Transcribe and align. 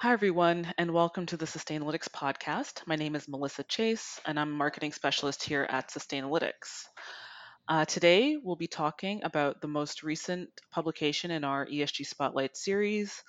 Hi, 0.00 0.12
everyone, 0.12 0.72
and 0.78 0.94
welcome 0.94 1.26
to 1.26 1.36
the 1.36 1.44
Sustainalytics 1.44 2.08
podcast. 2.08 2.86
My 2.86 2.94
name 2.94 3.16
is 3.16 3.26
Melissa 3.26 3.64
Chase, 3.64 4.20
and 4.24 4.38
I'm 4.38 4.50
a 4.50 4.56
marketing 4.56 4.92
specialist 4.92 5.42
here 5.42 5.66
at 5.68 5.90
Sustainalytics. 5.90 6.84
Uh, 7.66 7.84
today, 7.84 8.36
we'll 8.40 8.54
be 8.54 8.68
talking 8.68 9.24
about 9.24 9.60
the 9.60 9.66
most 9.66 10.04
recent 10.04 10.50
publication 10.70 11.32
in 11.32 11.42
our 11.42 11.66
ESG 11.66 12.06
Spotlight 12.06 12.56
series 12.56 13.24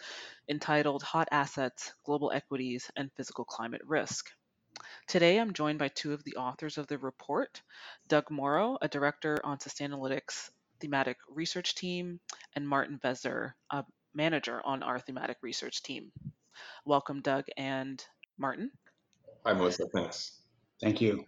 entitled 0.48 1.02
Hot 1.02 1.28
Assets, 1.32 1.92
Global 2.06 2.32
Equities, 2.32 2.92
and 2.96 3.10
Physical 3.18 3.46
Climate 3.46 3.82
Risk. 3.84 4.30
Today, 5.08 5.40
I'm 5.40 5.54
joined 5.54 5.80
by 5.80 5.88
two 5.88 6.14
of 6.14 6.24
the 6.24 6.36
authors 6.36 6.78
of 6.78 6.86
the 6.86 7.00
report 7.00 7.64
Doug 8.08 8.30
Morrow, 8.30 8.78
a 8.80 8.88
director 8.88 9.40
on 9.44 9.58
Sustainalytics 9.58 10.52
thematic 10.80 11.18
research 11.30 11.74
team, 11.74 12.20
and 12.56 12.70
Martin 12.70 13.00
Vezer, 13.04 13.54
a 13.72 13.84
manager 14.14 14.62
on 14.64 14.84
our 14.84 15.00
thematic 15.00 15.38
research 15.42 15.82
team. 15.82 16.12
Welcome, 16.86 17.22
Doug 17.22 17.46
and 17.58 18.04
Martin. 18.38 18.72
Hi, 19.46 19.54
Melissa. 19.54 19.88
Thanks. 19.94 20.40
Thank 20.82 21.02
you. 21.02 21.26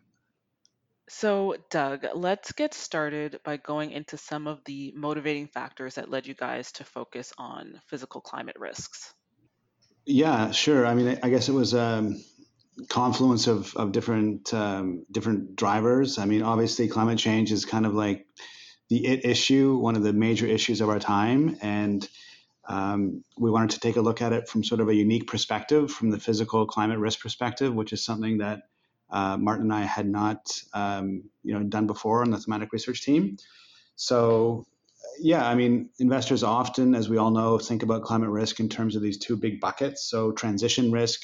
So, 1.09 1.55
Doug, 1.69 2.05
let's 2.13 2.53
get 2.53 2.73
started 2.73 3.39
by 3.43 3.57
going 3.57 3.91
into 3.91 4.17
some 4.17 4.47
of 4.47 4.63
the 4.63 4.93
motivating 4.95 5.47
factors 5.47 5.95
that 5.95 6.09
led 6.09 6.25
you 6.25 6.33
guys 6.33 6.71
to 6.73 6.85
focus 6.85 7.33
on 7.37 7.81
physical 7.87 8.21
climate 8.21 8.55
risks. 8.57 9.13
Yeah, 10.05 10.51
sure. 10.51 10.85
I 10.85 10.93
mean, 10.93 11.19
I 11.21 11.29
guess 11.29 11.49
it 11.49 11.53
was 11.53 11.73
a 11.73 11.81
um, 11.81 12.23
confluence 12.87 13.47
of, 13.47 13.75
of 13.75 13.91
different 13.91 14.53
um, 14.53 15.05
different 15.11 15.55
drivers. 15.55 16.17
I 16.17 16.25
mean, 16.25 16.43
obviously, 16.43 16.87
climate 16.87 17.19
change 17.19 17.51
is 17.51 17.65
kind 17.65 17.85
of 17.85 17.93
like 17.93 18.25
the 18.89 19.05
it 19.05 19.25
issue, 19.25 19.77
one 19.77 19.95
of 19.95 20.03
the 20.03 20.13
major 20.13 20.47
issues 20.47 20.81
of 20.81 20.89
our 20.89 20.99
time, 20.99 21.57
and 21.61 22.07
um, 22.71 23.25
we 23.37 23.51
wanted 23.51 23.71
to 23.71 23.81
take 23.81 23.97
a 23.97 24.01
look 24.01 24.21
at 24.21 24.31
it 24.31 24.47
from 24.47 24.63
sort 24.63 24.79
of 24.79 24.87
a 24.87 24.95
unique 24.95 25.27
perspective, 25.27 25.91
from 25.91 26.09
the 26.09 26.19
physical 26.19 26.65
climate 26.65 26.99
risk 26.99 27.19
perspective, 27.19 27.73
which 27.73 27.91
is 27.91 28.05
something 28.05 28.37
that 28.37 28.61
uh, 29.09 29.35
Martin 29.35 29.65
and 29.65 29.73
I 29.73 29.81
had 29.81 30.07
not, 30.07 30.49
um, 30.73 31.23
you 31.43 31.53
know, 31.53 31.63
done 31.63 31.85
before 31.85 32.21
on 32.21 32.31
the 32.31 32.37
thematic 32.37 32.71
research 32.71 33.01
team. 33.01 33.35
So, 33.97 34.65
yeah, 35.19 35.45
I 35.45 35.53
mean, 35.53 35.89
investors 35.99 36.43
often, 36.43 36.95
as 36.95 37.09
we 37.09 37.17
all 37.17 37.31
know, 37.31 37.57
think 37.57 37.83
about 37.83 38.03
climate 38.03 38.29
risk 38.29 38.61
in 38.61 38.69
terms 38.69 38.95
of 38.95 39.01
these 39.01 39.17
two 39.17 39.35
big 39.35 39.59
buckets. 39.59 40.09
So, 40.09 40.31
transition 40.31 40.93
risk, 40.93 41.23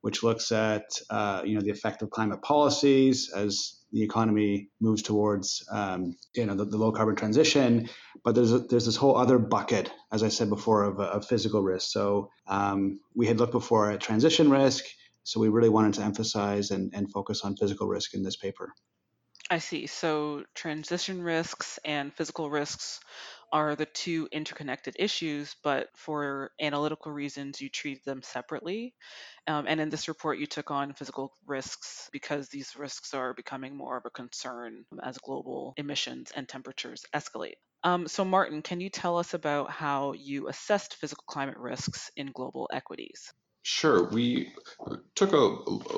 which 0.00 0.24
looks 0.24 0.50
at, 0.50 0.98
uh, 1.08 1.42
you 1.44 1.54
know, 1.54 1.60
the 1.60 1.70
effect 1.70 2.02
of 2.02 2.10
climate 2.10 2.42
policies 2.42 3.30
as 3.32 3.76
the 3.94 4.02
economy 4.02 4.68
moves 4.80 5.00
towards, 5.00 5.66
um, 5.70 6.16
you 6.34 6.44
know, 6.44 6.54
the, 6.54 6.66
the, 6.66 6.76
low 6.76 6.92
carbon 6.92 7.16
transition. 7.16 7.88
But 8.22 8.34
there's 8.34 8.52
a, 8.52 8.58
there's 8.58 8.84
this 8.84 8.96
whole 8.96 9.16
other 9.16 9.38
bucket, 9.38 9.90
as 10.12 10.22
I 10.22 10.28
said 10.28 10.50
before, 10.50 10.84
of, 10.84 11.00
of 11.00 11.26
physical 11.26 11.62
risk. 11.62 11.90
So 11.90 12.30
um, 12.46 13.00
we 13.14 13.26
had 13.26 13.38
looked 13.38 13.52
before 13.52 13.90
at 13.90 14.00
transition 14.00 14.50
risk 14.50 14.84
so 15.24 15.40
we 15.40 15.48
really 15.48 15.70
wanted 15.70 15.94
to 15.94 16.02
emphasize 16.02 16.70
and, 16.70 16.92
and 16.94 17.10
focus 17.10 17.44
on 17.44 17.56
physical 17.56 17.88
risk 17.88 18.14
in 18.14 18.22
this 18.22 18.36
paper. 18.36 18.72
I 19.50 19.58
see. 19.58 19.86
So 19.86 20.44
transition 20.54 21.22
risks 21.22 21.78
and 21.84 22.14
physical 22.14 22.50
risks 22.50 23.00
are 23.54 23.76
the 23.76 23.86
two 23.86 24.28
interconnected 24.32 24.96
issues, 24.98 25.54
but 25.62 25.86
for 25.94 26.50
analytical 26.60 27.12
reasons, 27.12 27.60
you 27.60 27.68
treat 27.68 28.04
them 28.04 28.20
separately. 28.20 28.92
Um, 29.46 29.66
and 29.68 29.80
in 29.80 29.90
this 29.90 30.08
report, 30.08 30.40
you 30.40 30.46
took 30.46 30.72
on 30.72 30.92
physical 30.92 31.32
risks 31.46 32.08
because 32.12 32.48
these 32.48 32.74
risks 32.76 33.14
are 33.14 33.32
becoming 33.32 33.76
more 33.76 33.96
of 33.96 34.06
a 34.06 34.10
concern 34.10 34.84
as 35.04 35.18
global 35.18 35.72
emissions 35.76 36.32
and 36.34 36.48
temperatures 36.48 37.04
escalate. 37.14 37.54
Um, 37.84 38.08
so, 38.08 38.24
Martin, 38.24 38.60
can 38.60 38.80
you 38.80 38.90
tell 38.90 39.18
us 39.18 39.34
about 39.34 39.70
how 39.70 40.14
you 40.14 40.48
assessed 40.48 40.96
physical 40.96 41.24
climate 41.28 41.58
risks 41.58 42.10
in 42.16 42.32
global 42.34 42.68
equities? 42.72 43.32
Sure. 43.62 44.08
We 44.10 44.52
took 45.14 45.32
a 45.32 45.36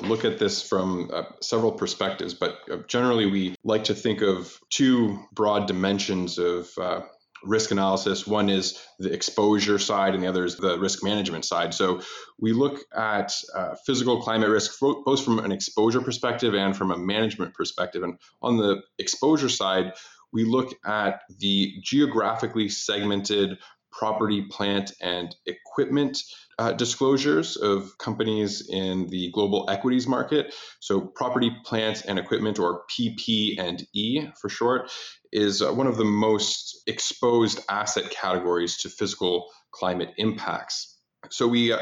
look 0.05 0.25
at 0.25 0.37
this 0.37 0.61
from 0.61 1.09
uh, 1.11 1.23
several 1.41 1.71
perspectives, 1.71 2.35
but 2.35 2.59
uh, 2.71 2.77
generally 2.87 3.25
we 3.25 3.55
like 3.63 3.85
to 3.85 3.95
think 3.95 4.21
of 4.21 4.57
two 4.69 5.19
broad 5.33 5.67
dimensions 5.67 6.37
of 6.37 6.69
uh, 6.77 7.01
risk 7.43 7.71
analysis. 7.71 8.25
One 8.27 8.49
is 8.49 8.79
the 8.99 9.11
exposure 9.11 9.79
side, 9.79 10.13
and 10.13 10.23
the 10.23 10.27
other 10.27 10.45
is 10.45 10.57
the 10.57 10.77
risk 10.79 11.03
management 11.03 11.45
side. 11.45 11.73
So 11.73 12.01
we 12.39 12.53
look 12.53 12.79
at 12.95 13.33
uh, 13.55 13.75
physical 13.85 14.21
climate 14.21 14.49
risk 14.49 14.79
both 14.79 15.23
from 15.23 15.39
an 15.39 15.51
exposure 15.51 16.01
perspective 16.01 16.53
and 16.53 16.75
from 16.75 16.91
a 16.91 16.97
management 16.97 17.53
perspective. 17.53 18.03
And 18.03 18.17
on 18.41 18.57
the 18.57 18.81
exposure 18.99 19.49
side, 19.49 19.93
we 20.33 20.43
look 20.43 20.73
at 20.85 21.21
the 21.39 21.75
geographically 21.81 22.69
segmented 22.69 23.57
property, 23.91 24.43
plant, 24.43 24.91
and 25.01 25.35
equipment 25.45 26.21
uh, 26.59 26.71
disclosures 26.71 27.55
of 27.55 27.97
companies 27.97 28.67
in 28.69 29.07
the 29.07 29.31
global 29.31 29.69
equities 29.69 30.07
market. 30.07 30.53
So, 30.79 31.01
property, 31.01 31.51
plant, 31.65 32.03
and 32.07 32.17
equipment, 32.17 32.59
or 32.59 32.83
PP 32.91 33.59
and 33.59 33.85
E 33.93 34.27
for 34.39 34.49
short, 34.49 34.91
is 35.31 35.61
uh, 35.61 35.71
one 35.71 35.87
of 35.87 35.97
the 35.97 36.05
most 36.05 36.81
exposed 36.87 37.59
asset 37.69 38.09
categories 38.09 38.77
to 38.77 38.89
physical 38.89 39.49
climate 39.71 40.09
impacts. 40.17 40.97
So, 41.29 41.47
we 41.47 41.71
uh, 41.73 41.79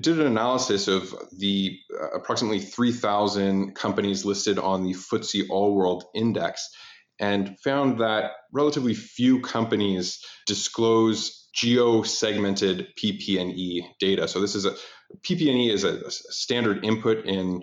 did 0.00 0.18
an 0.18 0.26
analysis 0.26 0.88
of 0.88 1.14
the 1.36 1.78
uh, 2.00 2.10
approximately 2.16 2.60
3,000 2.60 3.74
companies 3.74 4.24
listed 4.24 4.58
on 4.58 4.84
the 4.84 4.94
FTSE 4.94 5.50
All 5.50 5.74
World 5.74 6.04
Index 6.14 6.70
and 7.20 7.56
found 7.60 8.00
that 8.00 8.32
relatively 8.52 8.94
few 8.94 9.40
companies 9.40 10.24
disclose 10.46 11.43
geo-segmented 11.54 12.88
PP&E 12.96 13.86
data. 14.00 14.26
So 14.28 14.40
this 14.40 14.54
is 14.54 14.66
a 14.66 14.74
PP&E 15.22 15.70
is 15.70 15.84
a, 15.84 16.00
a 16.00 16.10
standard 16.10 16.84
input 16.84 17.24
in 17.24 17.62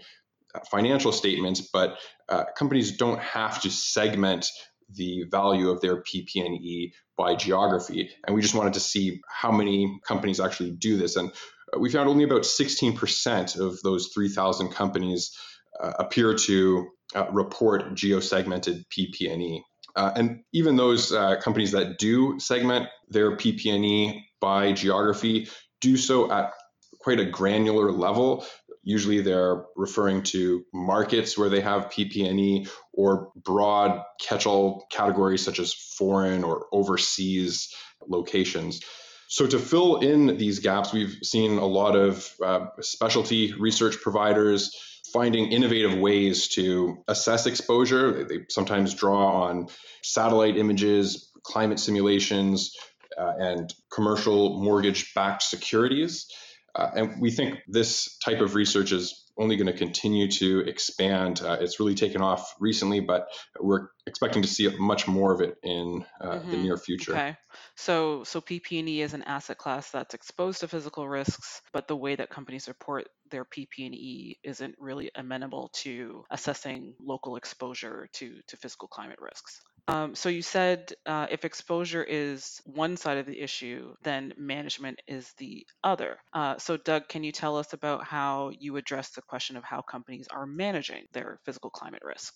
uh, 0.55 0.59
financial 0.71 1.11
statements, 1.11 1.69
but 1.73 1.97
uh, 2.29 2.45
companies 2.57 2.97
don't 2.97 3.19
have 3.19 3.61
to 3.61 3.69
segment 3.69 4.49
the 4.93 5.25
value 5.29 5.69
of 5.69 5.81
their 5.81 6.03
PP&E 6.03 6.93
by 7.17 7.35
geography. 7.35 8.09
And 8.25 8.35
we 8.35 8.41
just 8.41 8.55
wanted 8.55 8.73
to 8.73 8.79
see 8.79 9.21
how 9.29 9.51
many 9.51 9.99
companies 10.05 10.39
actually 10.39 10.71
do 10.71 10.97
this. 10.97 11.15
And 11.15 11.31
uh, 11.73 11.79
we 11.79 11.89
found 11.89 12.09
only 12.09 12.23
about 12.23 12.43
16% 12.43 13.59
of 13.59 13.81
those 13.81 14.09
3,000 14.13 14.69
companies 14.69 15.37
uh, 15.79 15.93
appear 15.99 16.33
to 16.33 16.87
uh, 17.15 17.25
report 17.31 17.93
geo-segmented 17.93 18.85
PP&E. 18.89 19.63
Uh, 19.95 20.11
and 20.15 20.43
even 20.53 20.77
those 20.77 21.11
uh, 21.11 21.35
companies 21.41 21.71
that 21.71 21.97
do 21.97 22.39
segment 22.39 22.87
their 23.11 23.35
PP&E 23.37 24.25
by 24.39 24.71
geography 24.71 25.47
do 25.81 25.97
so 25.97 26.31
at 26.31 26.51
quite 26.99 27.19
a 27.19 27.25
granular 27.25 27.91
level. 27.91 28.45
Usually 28.83 29.21
they're 29.21 29.65
referring 29.75 30.23
to 30.23 30.63
markets 30.73 31.37
where 31.37 31.49
they 31.49 31.61
have 31.61 31.89
PP&E 31.89 32.67
or 32.93 33.31
broad 33.35 34.01
catch-all 34.19 34.85
categories 34.91 35.43
such 35.43 35.59
as 35.59 35.73
foreign 35.73 36.43
or 36.43 36.65
overseas 36.71 37.73
locations. 38.07 38.81
So, 39.27 39.47
to 39.47 39.59
fill 39.59 39.97
in 39.97 40.37
these 40.37 40.59
gaps, 40.59 40.91
we've 40.91 41.17
seen 41.23 41.57
a 41.57 41.65
lot 41.65 41.95
of 41.95 42.29
uh, 42.43 42.65
specialty 42.81 43.53
research 43.53 44.01
providers 44.01 44.75
finding 45.13 45.51
innovative 45.51 45.97
ways 45.97 46.47
to 46.49 47.03
assess 47.07 47.45
exposure. 47.45 48.25
They 48.25 48.39
sometimes 48.49 48.93
draw 48.93 49.43
on 49.43 49.67
satellite 50.03 50.57
images, 50.57 51.31
climate 51.43 51.79
simulations, 51.79 52.75
uh, 53.21 53.33
and 53.37 53.73
commercial 53.93 54.61
mortgage 54.61 55.13
backed 55.13 55.43
securities. 55.43 56.27
Uh, 56.73 56.89
and 56.95 57.21
we 57.21 57.31
think 57.31 57.59
this 57.67 58.17
type 58.19 58.39
of 58.39 58.55
research 58.55 58.91
is 58.93 59.21
only 59.37 59.55
going 59.55 59.67
to 59.67 59.77
continue 59.77 60.29
to 60.29 60.59
expand. 60.61 61.41
Uh, 61.41 61.57
it's 61.59 61.79
really 61.79 61.95
taken 61.95 62.21
off 62.21 62.55
recently, 62.59 62.99
but 62.99 63.27
we're 63.59 63.87
expecting 64.05 64.41
to 64.41 64.47
see 64.47 64.69
much 64.77 65.07
more 65.07 65.33
of 65.33 65.41
it 65.41 65.57
in 65.63 66.05
uh, 66.21 66.35
mm-hmm. 66.35 66.51
the 66.51 66.57
near 66.57 66.77
future. 66.77 67.11
Okay, 67.11 67.35
so 67.75 68.23
so 68.23 68.39
PP&E 68.39 69.01
is 69.01 69.13
an 69.13 69.23
asset 69.23 69.57
class 69.57 69.89
that's 69.91 70.13
exposed 70.13 70.61
to 70.61 70.67
physical 70.67 71.07
risks, 71.07 71.61
but 71.73 71.87
the 71.87 71.95
way 71.95 72.15
that 72.15 72.29
companies 72.29 72.67
report 72.67 73.07
their 73.31 73.45
PP&E 73.45 74.37
isn't 74.43 74.75
really 74.77 75.09
amenable 75.15 75.69
to 75.73 76.23
assessing 76.29 76.93
local 77.01 77.35
exposure 77.35 78.07
to 78.13 78.39
to 78.47 78.57
physical 78.57 78.87
climate 78.87 79.19
risks. 79.19 79.61
Um, 79.87 80.15
so 80.15 80.29
you 80.29 80.41
said 80.41 80.93
uh, 81.05 81.27
if 81.29 81.45
exposure 81.45 82.03
is 82.03 82.61
one 82.65 82.97
side 82.97 83.17
of 83.17 83.25
the 83.25 83.39
issue, 83.39 83.93
then 84.03 84.33
management 84.37 85.01
is 85.07 85.33
the 85.37 85.65
other. 85.83 86.17
Uh, 86.33 86.57
so 86.57 86.77
Doug, 86.77 87.07
can 87.07 87.23
you 87.23 87.31
tell 87.31 87.57
us 87.57 87.73
about 87.73 88.03
how 88.03 88.51
you 88.57 88.77
address 88.77 89.09
the 89.09 89.21
question 89.21 89.57
of 89.57 89.63
how 89.63 89.81
companies 89.81 90.27
are 90.31 90.45
managing 90.45 91.05
their 91.13 91.39
physical 91.45 91.69
climate 91.69 92.03
risk? 92.03 92.33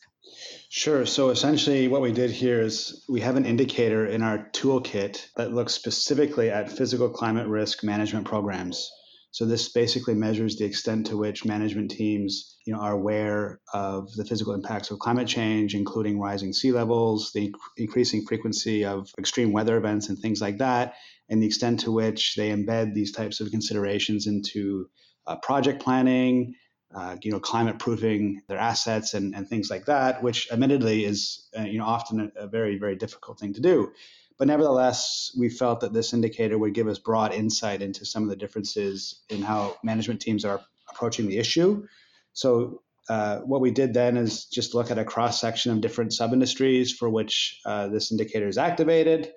Sure. 0.69 1.05
So 1.05 1.29
essentially, 1.29 1.87
what 1.87 2.01
we 2.01 2.11
did 2.11 2.31
here 2.31 2.61
is 2.61 3.05
we 3.07 3.21
have 3.21 3.35
an 3.35 3.45
indicator 3.45 4.05
in 4.05 4.23
our 4.23 4.49
toolkit 4.53 5.27
that 5.35 5.53
looks 5.53 5.73
specifically 5.73 6.49
at 6.49 6.71
physical 6.71 7.09
climate 7.09 7.47
risk 7.47 7.83
management 7.83 8.25
programs. 8.25 8.91
So 9.35 9.43
this 9.43 9.67
basically 9.67 10.13
measures 10.13 10.55
the 10.55 10.63
extent 10.63 11.07
to 11.07 11.17
which 11.17 11.43
management 11.43 11.91
teams, 11.91 12.55
you 12.65 12.71
know, 12.71 12.79
are 12.79 12.93
aware 12.93 13.59
of 13.73 14.09
the 14.13 14.23
physical 14.23 14.53
impacts 14.53 14.91
of 14.91 14.99
climate 14.99 15.27
change, 15.27 15.75
including 15.75 16.21
rising 16.21 16.53
sea 16.53 16.71
levels, 16.71 17.33
the 17.33 17.53
increasing 17.75 18.25
frequency 18.25 18.85
of 18.85 19.11
extreme 19.19 19.51
weather 19.51 19.75
events, 19.75 20.07
and 20.07 20.17
things 20.17 20.39
like 20.39 20.59
that, 20.59 20.93
and 21.27 21.43
the 21.43 21.47
extent 21.47 21.81
to 21.81 21.91
which 21.91 22.35
they 22.35 22.49
embed 22.49 22.93
these 22.93 23.11
types 23.11 23.41
of 23.41 23.51
considerations 23.51 24.25
into 24.25 24.87
uh, 25.27 25.35
project 25.35 25.83
planning, 25.83 26.55
uh, 26.93 27.17
you 27.21 27.31
know, 27.31 27.39
climate 27.39 27.79
proofing 27.79 28.41
their 28.47 28.57
assets 28.57 29.13
and, 29.13 29.35
and 29.35 29.47
things 29.47 29.69
like 29.69 29.85
that, 29.85 30.21
which 30.23 30.51
admittedly 30.51 31.03
is, 31.03 31.47
uh, 31.57 31.63
you 31.63 31.77
know, 31.77 31.85
often 31.85 32.31
a, 32.37 32.43
a, 32.43 32.47
very, 32.47 32.77
very 32.77 32.95
difficult 32.95 33.39
thing 33.39 33.53
to 33.53 33.61
do. 33.61 33.91
But 34.37 34.47
nevertheless, 34.47 35.35
we 35.37 35.49
felt 35.49 35.79
that 35.81 35.93
this 35.93 36.13
indicator 36.13 36.57
would 36.57 36.73
give 36.73 36.87
us 36.87 36.99
broad 36.99 37.33
insight 37.33 37.81
into 37.81 38.05
some 38.05 38.23
of 38.23 38.29
the 38.29 38.35
differences 38.35 39.23
in 39.29 39.41
how 39.41 39.77
management 39.83 40.21
teams 40.21 40.45
are 40.45 40.61
approaching 40.89 41.27
the 41.27 41.37
issue. 41.37 41.85
So 42.33 42.81
uh, 43.09 43.39
what 43.39 43.61
we 43.61 43.71
did 43.71 43.93
then 43.93 44.17
is 44.17 44.45
just 44.45 44.73
look 44.73 44.91
at 44.91 44.97
a 44.97 45.05
cross 45.05 45.39
section 45.39 45.71
of 45.71 45.81
different 45.81 46.13
sub 46.13 46.33
industries 46.33 46.91
for 46.91 47.09
which 47.09 47.59
uh, 47.65 47.87
this 47.87 48.11
indicator 48.11 48.47
is 48.47 48.57
activated. 48.57 49.31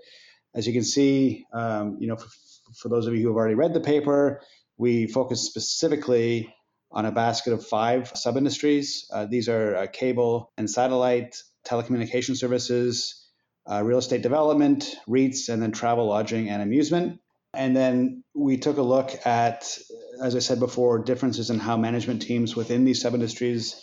As 0.55 0.67
you 0.67 0.73
can 0.73 0.85
see, 0.85 1.47
um, 1.53 1.99
you 2.01 2.09
know, 2.09 2.17
for, 2.17 2.29
for, 2.81 2.89
those 2.89 3.07
of 3.07 3.15
you 3.15 3.23
who 3.23 3.29
have 3.29 3.37
already 3.37 3.55
read 3.55 3.75
the 3.75 3.81
paper, 3.81 4.41
we 4.79 5.07
focus 5.07 5.43
specifically 5.43 6.55
on 6.91 7.07
a 7.07 7.13
basket 7.13 7.53
of 7.53 7.67
five 7.67 8.11
sub 8.15 8.37
industries. 8.37 9.07
Uh, 9.13 9.27
these 9.27 9.49
are 9.49 9.77
uh, 9.77 9.87
cable 9.87 10.53
and 10.57 10.71
satellite, 10.71 11.37
telecommunication 11.67 12.37
services, 12.37 13.27
uh, 13.71 13.83
real 13.83 13.99
estate 13.99 14.23
development, 14.23 14.95
REITs, 15.09 15.49
and 15.49 15.63
then 15.63 15.73
travel, 15.73 16.07
lodging, 16.07 16.49
and 16.49 16.63
amusement. 16.63 17.21
And 17.55 17.77
then 17.77 18.25
we 18.35 18.57
took 18.57 18.79
a 18.79 18.83
look 18.83 19.15
at, 19.27 19.79
as 20.23 20.37
I 20.37 20.39
said 20.39 20.61
before, 20.61 20.99
differences 21.01 21.51
in 21.51 21.59
how 21.59 21.77
management 21.77 22.23
teams 22.23 22.57
within 22.57 22.85
these 22.85 23.01
sub 23.03 23.15
industries 23.15 23.81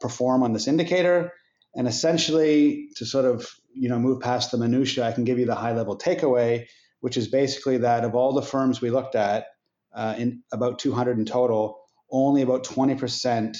perform 0.00 0.42
on 0.42 0.52
this 0.52 0.68
indicator. 0.68 1.32
And 1.74 1.86
essentially, 1.86 2.88
to 2.96 3.04
sort 3.04 3.24
of 3.24 3.46
you 3.74 3.88
know 3.88 3.98
move 3.98 4.20
past 4.20 4.50
the 4.50 4.58
minutia, 4.58 5.06
I 5.06 5.12
can 5.12 5.24
give 5.24 5.38
you 5.38 5.46
the 5.46 5.54
high 5.54 5.74
level 5.74 5.98
takeaway, 5.98 6.66
which 7.00 7.16
is 7.16 7.28
basically 7.28 7.78
that 7.78 8.04
of 8.04 8.14
all 8.14 8.32
the 8.32 8.42
firms 8.42 8.80
we 8.80 8.90
looked 8.90 9.14
at, 9.14 9.46
uh, 9.94 10.14
in 10.16 10.42
about 10.52 10.78
200 10.78 11.18
in 11.18 11.24
total, 11.24 11.80
only 12.10 12.42
about 12.42 12.64
20% 12.64 13.56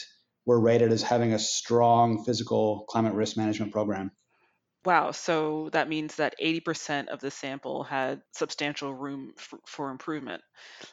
were 0.47 0.59
rated 0.59 0.93
as 0.93 1.03
having 1.03 1.35
a 1.35 1.39
strong 1.39 2.25
physical 2.25 2.87
climate 2.89 3.15
risk 3.15 3.37
management 3.37 3.73
program. 3.73 4.11
Wow, 4.85 5.11
so 5.11 5.69
that 5.73 5.89
means 5.89 6.17
that 6.17 6.35
80% 6.43 7.09
of 7.09 7.21
the 7.21 7.31
sample 7.31 7.83
had 7.83 8.23
substantial 8.33 8.95
room 8.95 9.33
for, 9.37 9.59
for 9.67 9.91
improvement. 9.91 10.41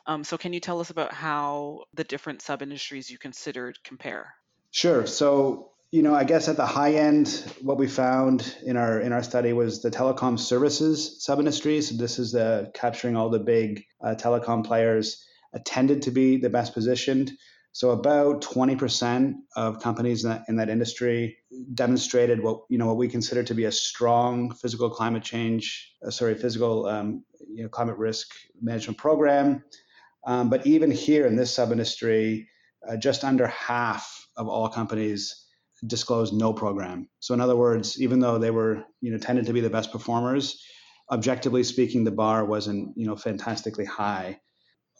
Um, 0.08 0.24
so, 0.24 0.38
can 0.38 0.52
you 0.52 0.60
tell 0.60 0.82
us 0.82 0.90
about 0.90 1.14
how 1.14 1.84
the 1.94 2.04
different 2.04 2.42
sub 2.42 2.62
industries 2.62 3.10
you 3.10 3.18
considered 3.18 3.78
compare? 3.84 4.34
Sure. 4.72 5.06
So, 5.06 5.72
you 5.92 6.02
know, 6.02 6.14
I 6.14 6.26
guess 6.26 6.50
at 6.50 6.58
the 6.58 6.66
high 6.66 6.96
end, 6.96 7.30
what 7.62 7.78
we 7.78 7.88
found 7.88 8.58
in 8.66 8.76
our 8.76 9.00
in 9.00 9.14
our 9.14 9.24
study 9.24 9.54
was 9.54 9.82
the 9.82 9.92
telecom 9.92 10.38
services 10.38 11.24
sub 11.24 11.40
industry. 11.40 11.80
So, 11.80 11.96
this 11.96 12.18
is 12.20 12.34
the 12.34 12.72
capturing 12.74 13.16
all 13.16 13.30
the 13.30 13.40
big 13.40 13.86
uh, 14.04 14.16
telecom 14.16 14.66
players 14.66 15.24
tended 15.60 16.02
to 16.04 16.12
be 16.12 16.38
the 16.38 16.50
best 16.50 16.74
positioned. 16.74 17.32
So 17.72 17.92
about 17.92 18.42
20% 18.42 19.34
of 19.58 19.82
companies 19.82 20.24
in 20.24 20.30
that, 20.30 20.44
in 20.48 20.56
that, 20.56 20.70
industry 20.70 21.38
demonstrated 21.74 22.42
what 22.42 22.62
you 22.70 22.78
know 22.78 22.86
what 22.86 22.96
we 22.96 23.10
consider 23.10 23.44
to 23.44 23.54
be 23.54 23.66
a 23.66 23.72
strong 23.72 24.54
physical 24.54 24.90
climate 24.90 25.24
change, 25.24 25.94
uh, 26.06 26.10
sorry, 26.10 26.36
physical 26.36 26.86
um, 26.86 27.26
you 27.54 27.64
know, 27.64 27.70
climate 27.70 27.98
risk 27.98 28.28
management 28.62 28.98
program. 28.98 29.62
Um, 30.26 30.50
but 30.50 30.66
even 30.66 30.90
here 30.90 31.28
in 31.28 31.36
this 31.36 31.54
sub 31.54 31.72
industry, 31.72 32.48
uh, 32.88 32.96
just 32.96 33.26
under 33.26 33.48
half 33.48 34.26
of 34.38 34.48
all 34.48 34.70
companies 34.70 35.46
disclosed 35.86 36.34
no 36.34 36.54
program. 36.54 37.10
So 37.20 37.34
in 37.34 37.42
other 37.42 37.56
words, 37.56 38.02
even 38.02 38.20
though 38.20 38.38
they 38.38 38.52
were 38.52 38.84
you 39.02 39.12
know 39.12 39.18
tended 39.18 39.48
to 39.48 39.54
be 39.54 39.62
the 39.62 39.70
best 39.70 39.92
performers, 39.92 40.64
objectively 41.12 41.64
speaking, 41.64 42.04
the 42.04 42.12
bar 42.12 42.46
wasn't 42.46 42.98
you 42.98 43.06
know 43.06 43.16
fantastically 43.16 43.86
high. 43.86 44.40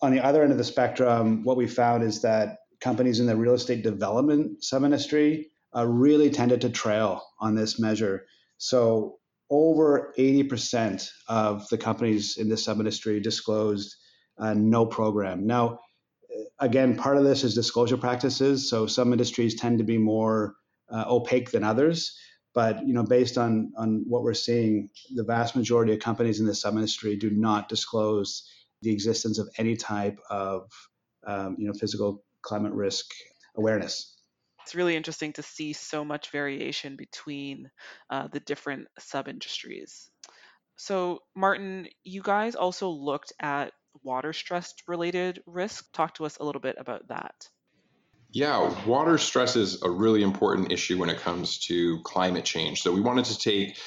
On 0.06 0.12
the 0.12 0.24
other 0.24 0.44
end 0.44 0.52
of 0.52 0.60
the 0.60 0.64
spectrum, 0.64 1.44
what 1.44 1.58
we 1.58 1.66
found 1.66 2.04
is 2.04 2.22
that 2.22 2.60
companies 2.80 3.20
in 3.20 3.26
the 3.26 3.36
real 3.36 3.56
estate 3.56 3.82
development 3.82 4.64
sub-industry 4.64 5.50
uh, 5.76 5.84
really 5.88 6.30
tended 6.30 6.62
to 6.62 6.70
trail 6.70 7.24
on 7.40 7.56
this 7.56 7.80
measure. 7.80 8.28
So 8.60 9.18
over 9.50 10.14
80% 10.16 11.10
of 11.28 11.68
the 11.70 11.80
companies 11.80 12.38
in 12.38 12.50
this 12.50 12.66
sub-industry 12.66 13.20
disclosed 13.20 13.96
uh, 14.38 14.54
no 14.54 14.86
program. 14.86 15.48
Now, 15.48 15.80
again, 16.60 16.96
part 16.96 17.18
of 17.18 17.24
this 17.24 17.44
is 17.44 17.56
disclosure 17.56 17.98
practices. 17.98 18.70
So 18.70 18.86
some 18.86 19.12
industries 19.12 19.56
tend 19.56 19.80
to 19.80 19.84
be 19.84 19.98
more 19.98 20.54
uh, 20.88 21.06
opaque 21.08 21.50
than 21.50 21.64
others. 21.64 22.16
But 22.54 22.88
you 22.88 22.94
know, 22.94 23.04
based 23.04 23.40
on 23.40 23.74
on 23.76 24.06
what 24.08 24.22
we're 24.22 24.36
seeing, 24.36 24.92
the 25.16 25.24
vast 25.24 25.56
majority 25.56 25.94
of 25.94 26.00
companies 26.00 26.40
in 26.40 26.46
this 26.46 26.62
sub-industry 26.62 27.18
do 27.18 27.32
not 27.32 27.70
disclose 27.70 28.48
the 28.86 28.94
existence 28.94 29.40
of 29.40 29.50
any 29.58 29.76
type 29.76 30.20
of 30.30 30.70
um, 31.28 31.56
you 31.60 31.68
know 31.68 31.74
physical 31.74 32.24
climate 32.42 32.72
risk 32.72 33.06
awareness. 33.58 34.16
It's 34.64 34.76
really 34.76 34.96
interesting 34.96 35.34
to 35.34 35.44
see 35.44 35.74
so 35.74 36.06
much 36.06 36.32
variation 36.32 36.96
between 36.96 37.70
uh, 38.10 38.28
the 38.32 38.40
different 38.40 38.88
sub 38.98 39.28
industries. 39.28 40.10
So, 40.76 41.20
Martin, 41.36 41.88
you 42.04 42.22
guys 42.22 42.56
also 42.56 42.90
looked 42.90 43.34
at 43.40 43.74
water 44.04 44.34
stress 44.34 44.74
related 44.88 45.42
risk. 45.46 45.86
Talk 45.94 46.16
to 46.16 46.26
us 46.26 46.38
a 46.38 46.44
little 46.44 46.62
bit 46.62 46.76
about 46.80 47.08
that. 47.10 47.48
Yeah, 48.32 48.74
water 48.86 49.18
stress 49.18 49.56
is 49.56 49.82
a 49.84 49.90
really 49.90 50.22
important 50.22 50.72
issue 50.72 50.98
when 50.98 51.10
it 51.10 51.20
comes 51.20 51.60
to 51.68 52.02
climate 52.02 52.44
change. 52.44 52.82
So, 52.82 52.92
we 52.92 53.02
wanted 53.02 53.26
to 53.26 53.38
take 53.38 53.78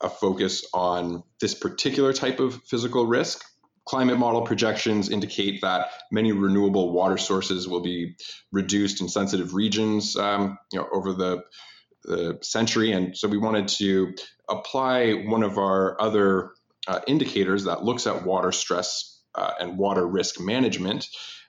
a 0.00 0.08
focus 0.08 0.64
on 0.72 1.24
this 1.40 1.54
particular 1.54 2.12
type 2.12 2.38
of 2.38 2.62
physical 2.64 3.06
risk 3.06 3.44
climate 3.88 4.18
model 4.18 4.42
projections 4.42 5.08
indicate 5.08 5.62
that 5.62 5.88
many 6.12 6.30
renewable 6.30 6.92
water 6.92 7.16
sources 7.16 7.66
will 7.66 7.80
be 7.80 8.14
reduced 8.52 9.00
in 9.00 9.08
sensitive 9.08 9.54
regions 9.54 10.14
um, 10.14 10.58
you 10.70 10.78
know, 10.78 10.86
over 10.92 11.14
the, 11.14 11.42
the, 12.04 12.38
century. 12.42 12.92
And 12.92 13.16
so 13.16 13.26
we 13.28 13.38
wanted 13.38 13.66
to 13.68 14.14
apply 14.50 15.12
one 15.12 15.42
of 15.42 15.56
our 15.56 15.98
other 15.98 16.50
uh, 16.86 17.00
indicators 17.06 17.64
that 17.64 17.82
looks 17.82 18.06
at 18.06 18.26
water 18.26 18.52
stress 18.52 19.22
uh, 19.34 19.52
and 19.58 19.78
water 19.78 20.06
risk 20.06 20.38
management. 20.38 21.06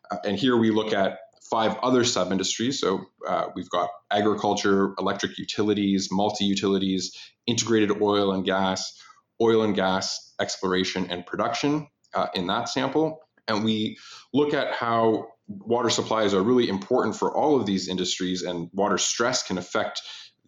Uh, 0.09 0.17
and 0.23 0.39
here 0.39 0.55
we 0.55 0.71
look 0.71 0.93
at 0.93 1.19
five 1.49 1.75
other 1.83 2.05
sub 2.05 2.31
industries. 2.31 2.79
So 2.79 3.01
uh, 3.27 3.47
we've 3.53 3.69
got 3.69 3.89
agriculture, 4.11 4.93
electric 4.97 5.37
utilities, 5.37 6.07
multi 6.09 6.45
utilities, 6.45 7.17
integrated 7.45 8.01
oil 8.01 8.31
and 8.31 8.45
gas, 8.45 8.93
oil 9.41 9.61
and 9.61 9.75
gas 9.75 10.33
exploration 10.39 11.07
and 11.09 11.25
production, 11.25 11.87
uh, 12.13 12.27
in 12.33 12.47
that 12.47 12.69
sample. 12.69 13.21
And 13.47 13.63
we 13.63 13.97
look 14.33 14.53
at 14.53 14.73
how 14.73 15.27
water 15.47 15.89
supplies 15.89 16.33
are 16.33 16.41
really 16.41 16.69
important 16.69 17.15
for 17.15 17.35
all 17.35 17.59
of 17.59 17.65
these 17.65 17.87
industries, 17.87 18.43
and 18.43 18.69
water 18.73 18.97
stress 18.97 19.43
can 19.43 19.57
affect 19.57 20.01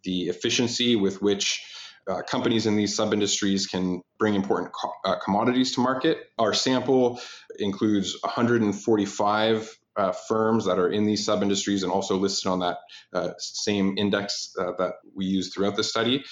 the 0.03 0.23
efficiency 0.23 0.95
with 0.95 1.21
which 1.21 1.63
uh, 2.07 2.21
companies 2.23 2.65
in 2.65 2.75
these 2.75 2.95
sub 2.95 3.13
industries 3.13 3.67
can 3.67 4.01
bring 4.17 4.35
important 4.35 4.71
co- 4.73 4.93
uh, 5.05 5.17
commodities 5.23 5.73
to 5.73 5.81
market. 5.81 6.17
Our 6.39 6.53
sample 6.53 7.19
includes 7.59 8.17
145 8.21 9.77
uh, 9.95 10.11
firms 10.11 10.65
that 10.65 10.79
are 10.79 10.89
in 10.89 11.05
these 11.05 11.25
sub 11.25 11.43
industries 11.43 11.83
and 11.83 11.91
also 11.91 12.17
listed 12.17 12.47
on 12.47 12.59
that 12.59 12.77
uh, 13.13 13.31
same 13.37 13.97
index 13.97 14.53
uh, 14.59 14.71
that 14.77 14.93
we 15.15 15.25
use 15.25 15.53
throughout 15.53 15.75
the 15.75 15.83
study. 15.83 16.23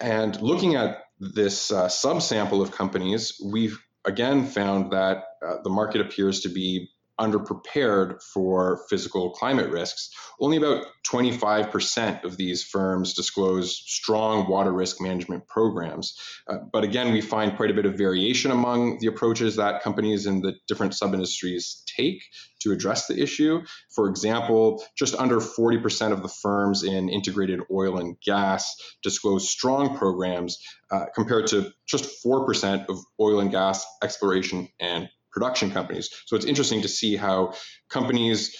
And 0.00 0.40
looking 0.40 0.76
at 0.76 1.04
this 1.20 1.70
uh, 1.70 1.86
subsample 1.86 2.62
of 2.62 2.72
companies, 2.72 3.40
we've 3.44 3.78
again 4.04 4.46
found 4.46 4.92
that 4.92 5.24
uh, 5.46 5.56
the 5.62 5.70
market 5.70 6.00
appears 6.00 6.40
to 6.40 6.48
be 6.48 6.88
underprepared 7.20 8.22
for 8.22 8.80
physical 8.88 9.30
climate 9.30 9.70
risks. 9.70 10.10
Only 10.40 10.56
about 10.56 10.86
25% 11.06 12.24
of 12.24 12.36
these 12.36 12.64
firms 12.64 13.14
disclose 13.14 13.76
strong 13.76 14.48
water 14.48 14.72
risk 14.72 15.00
management 15.00 15.46
programs. 15.46 16.18
Uh, 16.48 16.56
but 16.72 16.82
again, 16.82 17.12
we 17.12 17.20
find 17.20 17.56
quite 17.56 17.70
a 17.70 17.74
bit 17.74 17.86
of 17.86 17.98
variation 17.98 18.50
among 18.50 18.98
the 19.00 19.06
approaches 19.06 19.56
that 19.56 19.82
companies 19.82 20.26
in 20.26 20.40
the 20.40 20.54
different 20.66 20.94
sub 20.94 21.12
industries 21.12 21.82
take 21.86 22.22
to 22.60 22.72
address 22.72 23.06
the 23.06 23.20
issue. 23.20 23.62
For 23.94 24.08
example, 24.08 24.82
just 24.96 25.14
under 25.14 25.40
40% 25.40 26.12
of 26.12 26.22
the 26.22 26.28
firms 26.28 26.84
in 26.84 27.08
integrated 27.08 27.60
oil 27.70 27.98
and 27.98 28.16
gas 28.20 28.74
disclose 29.02 29.50
strong 29.50 29.96
programs 29.96 30.58
uh, 30.90 31.06
compared 31.14 31.48
to 31.48 31.70
just 31.86 32.24
4% 32.24 32.88
of 32.88 32.98
oil 33.20 33.40
and 33.40 33.50
gas 33.50 33.84
exploration 34.02 34.68
and 34.78 35.08
production 35.32 35.70
companies. 35.70 36.10
So 36.26 36.36
it's 36.36 36.44
interesting 36.46 36.82
to 36.82 36.88
see 36.88 37.16
how 37.16 37.54
companies 37.88 38.56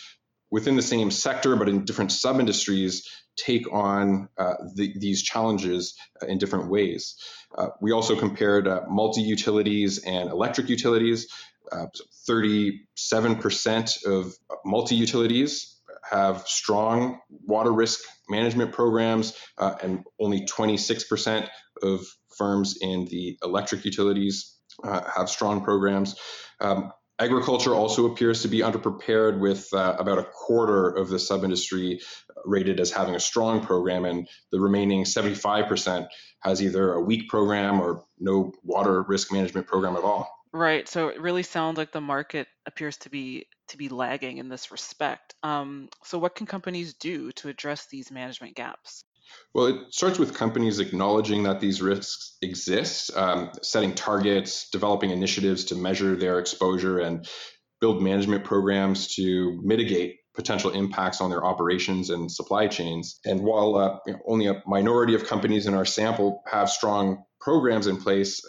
within 0.50 0.76
the 0.76 0.82
same 0.82 1.10
sector 1.10 1.56
but 1.56 1.68
in 1.68 1.84
different 1.84 2.12
sub 2.12 2.40
industries 2.40 3.08
take 3.36 3.72
on 3.72 4.28
uh, 4.38 4.54
the, 4.74 4.92
these 4.98 5.22
challenges 5.22 5.94
uh, 6.22 6.26
in 6.26 6.38
different 6.38 6.70
ways. 6.70 7.16
Uh, 7.56 7.68
we 7.80 7.92
also 7.92 8.16
compared 8.16 8.68
uh, 8.68 8.82
multi 8.88 9.22
utilities 9.22 9.98
and 10.04 10.30
electric 10.30 10.68
utilities. 10.68 11.28
37% 12.28 12.78
uh, 14.06 14.10
of 14.10 14.34
multi 14.64 14.96
utilities 14.96 15.80
have 16.10 16.46
strong 16.46 17.20
water 17.46 17.72
risk 17.72 18.00
management 18.28 18.72
programs, 18.72 19.36
uh, 19.58 19.74
and 19.82 20.04
only 20.18 20.46
26% 20.46 21.48
of 21.82 22.04
firms 22.36 22.78
in 22.80 23.04
the 23.06 23.38
electric 23.42 23.84
utilities 23.84 24.56
have 24.84 25.28
strong 25.28 25.62
programs. 25.62 26.16
Um, 26.60 26.92
Agriculture 27.20 27.74
also 27.74 28.06
appears 28.06 28.40
to 28.42 28.48
be 28.48 28.60
underprepared, 28.60 29.40
with 29.40 29.68
uh, 29.74 29.94
about 29.98 30.18
a 30.18 30.24
quarter 30.24 30.88
of 30.88 31.10
the 31.10 31.18
sub 31.18 31.44
industry 31.44 32.00
rated 32.46 32.80
as 32.80 32.90
having 32.90 33.14
a 33.14 33.20
strong 33.20 33.60
program, 33.60 34.06
and 34.06 34.26
the 34.52 34.58
remaining 34.58 35.04
75% 35.04 36.08
has 36.40 36.62
either 36.62 36.94
a 36.94 37.00
weak 37.00 37.28
program 37.28 37.78
or 37.78 38.06
no 38.18 38.52
water 38.64 39.02
risk 39.02 39.30
management 39.30 39.66
program 39.66 39.96
at 39.96 40.02
all. 40.02 40.30
Right. 40.52 40.88
So 40.88 41.08
it 41.08 41.20
really 41.20 41.42
sounds 41.42 41.76
like 41.76 41.92
the 41.92 42.00
market 42.00 42.48
appears 42.64 42.96
to 42.98 43.10
be 43.10 43.46
to 43.68 43.76
be 43.76 43.90
lagging 43.90 44.38
in 44.38 44.48
this 44.48 44.72
respect. 44.72 45.34
Um, 45.42 45.90
so 46.02 46.18
what 46.18 46.34
can 46.34 46.46
companies 46.46 46.94
do 46.94 47.30
to 47.32 47.48
address 47.48 47.86
these 47.86 48.10
management 48.10 48.56
gaps? 48.56 49.04
Well, 49.54 49.66
it 49.66 49.94
starts 49.94 50.18
with 50.18 50.34
companies 50.34 50.78
acknowledging 50.78 51.42
that 51.44 51.60
these 51.60 51.82
risks 51.82 52.36
exist, 52.40 53.16
um, 53.16 53.50
setting 53.62 53.94
targets, 53.94 54.68
developing 54.70 55.10
initiatives 55.10 55.64
to 55.66 55.74
measure 55.74 56.16
their 56.16 56.38
exposure, 56.38 57.00
and 57.00 57.28
build 57.80 58.02
management 58.02 58.44
programs 58.44 59.14
to 59.14 59.58
mitigate 59.62 60.16
potential 60.34 60.70
impacts 60.70 61.20
on 61.20 61.30
their 61.30 61.44
operations 61.44 62.10
and 62.10 62.30
supply 62.30 62.68
chains. 62.68 63.18
And 63.24 63.40
while 63.40 63.76
uh, 63.76 63.98
you 64.06 64.12
know, 64.12 64.18
only 64.26 64.46
a 64.46 64.62
minority 64.66 65.14
of 65.14 65.26
companies 65.26 65.66
in 65.66 65.74
our 65.74 65.84
sample 65.84 66.42
have 66.46 66.70
strong 66.70 67.24
programs 67.40 67.86
in 67.86 67.96
place, 67.96 68.42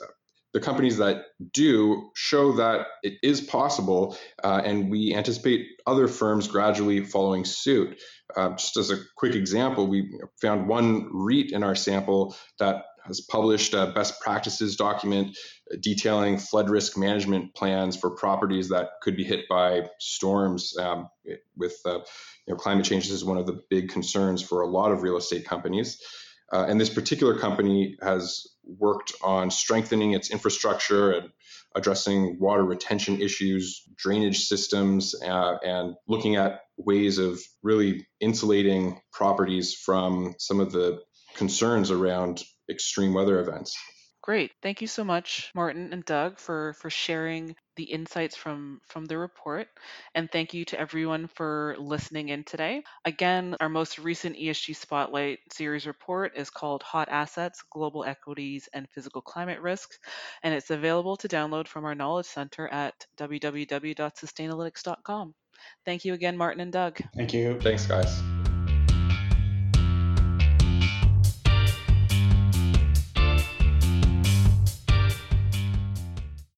the 0.53 0.60
companies 0.60 0.98
that 0.98 1.25
do 1.53 2.12
show 2.13 2.53
that 2.53 2.88
it 3.03 3.13
is 3.24 3.41
possible, 3.41 4.17
uh, 4.43 4.62
and 4.63 4.91
we 4.91 5.15
anticipate 5.15 5.67
other 5.88 6.08
firms 6.08 6.48
gradually 6.48 7.03
following 7.05 7.46
suit. 7.46 8.01
Uh, 8.36 8.50
just 8.51 8.77
as 8.77 8.91
a 8.91 8.98
quick 9.15 9.36
example, 9.36 9.88
we 9.88 10.20
found 10.41 10.67
one 10.67 11.10
REIT 11.12 11.51
in 11.51 11.63
our 11.63 11.75
sample 11.75 12.36
that 12.60 12.84
has 13.05 13.22
published 13.22 13.74
a 13.74 13.91
best 13.96 14.20
practices 14.22 14.75
document 14.75 15.38
detailing 15.79 16.38
flood 16.38 16.70
risk 16.70 16.98
management 16.98 17.53
plans 17.55 17.98
for 17.98 18.12
properties 18.12 18.70
that 18.70 18.89
could 19.01 19.15
be 19.15 19.24
hit 19.24 19.46
by 19.50 19.88
storms. 20.00 20.77
Um, 20.77 21.10
with 21.58 21.77
uh, 21.86 22.00
you 22.48 22.53
know, 22.53 22.55
climate 22.55 22.86
change 22.86 23.10
is 23.10 23.24
one 23.24 23.38
of 23.38 23.46
the 23.46 23.62
big 23.70 23.89
concerns 23.89 24.41
for 24.41 24.62
a 24.62 24.67
lot 24.67 24.91
of 24.91 25.01
real 25.01 25.17
estate 25.17 25.46
companies. 25.46 26.01
Uh, 26.51 26.65
and 26.67 26.79
this 26.79 26.89
particular 26.89 27.38
company 27.38 27.96
has 28.01 28.46
worked 28.63 29.13
on 29.22 29.51
strengthening 29.51 30.13
its 30.13 30.32
infrastructure 30.32 31.12
and 31.12 31.30
addressing 31.75 32.38
water 32.39 32.63
retention 32.63 33.22
issues, 33.22 33.84
drainage 33.98 34.46
systems, 34.46 35.15
uh, 35.24 35.58
and 35.63 35.96
looking 36.08 36.36
at 36.36 36.62
ways 36.77 37.18
of 37.18 37.39
really 37.63 38.06
insulating 38.20 39.00
properties 39.13 39.74
from 39.74 40.36
some 40.38 40.60
of 40.60 40.72
the 40.72 41.00
concerns 41.36 41.91
around 41.91 42.44
extreme 42.70 43.13
weather 43.13 43.39
events. 43.39 43.75
Great. 44.22 44.51
Thank 44.62 44.82
you 44.82 44.88
so 44.88 45.04
much, 45.04 45.51
Martin 45.56 45.92
and 45.94 46.06
Doug, 46.06 46.38
for, 46.38 46.74
for 46.74 46.92
sharing 46.92 47.56
the 47.75 47.86
insights 47.86 48.36
from, 48.36 48.80
from 48.88 49.06
the 49.06 49.18
report. 49.18 49.68
And 50.13 50.32
thank 50.32 50.54
you 50.54 50.63
to 50.66 50.80
everyone 50.80 51.25
for 51.28 51.75
listening 51.80 52.30
in 52.30 52.44
today. 52.44 52.84
Again, 53.04 53.56
our 53.60 53.70
most 53.70 53.98
recent 53.98 54.38
ESG 54.38 54.75
Spotlight 54.75 55.40
series 55.51 55.88
report 55.88 56.34
is 56.36 56.51
called 56.51 56.84
Hot 56.84 57.10
Assets, 57.10 57.63
Global 57.72 58.06
Equities, 58.06 58.70
and 58.74 58.88
Physical 58.90 59.24
Climate 59.24 59.60
Risks. 59.60 59.98
And 60.44 60.54
it's 60.54 60.70
available 60.70 61.16
to 61.18 61.28
download 61.28 61.68
from 61.68 61.86
our 61.86 61.96
Knowledge 61.96 62.28
Center 62.28 62.68
at 62.68 63.08
www.sustainalytics.com. 63.18 65.34
Thank 65.86 66.06
you 66.06 66.13
again, 66.13 66.38
Martin 66.38 66.62
and 66.62 66.72
Doug. 66.72 67.01
Thank 67.16 67.34
you. 67.34 67.60
Thanks, 67.60 67.88
guys. 67.88 68.22